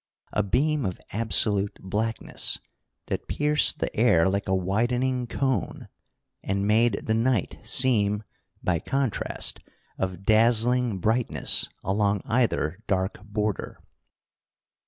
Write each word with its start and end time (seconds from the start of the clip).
A 0.33 0.41
beam 0.41 0.83
of 0.83 0.99
absolute 1.13 1.75
blackness, 1.79 2.57
that 3.05 3.27
pierced 3.27 3.77
the 3.77 3.95
air 3.95 4.27
like 4.27 4.47
a 4.47 4.55
widening 4.55 5.27
cone, 5.27 5.89
and 6.41 6.65
made 6.65 7.01
the 7.05 7.13
night 7.13 7.59
seem, 7.61 8.23
by 8.63 8.79
contrast, 8.79 9.59
of 9.99 10.25
dazzling 10.25 10.97
brightness 10.97 11.69
along 11.83 12.21
either 12.25 12.79
dark 12.87 13.23
border. 13.23 13.79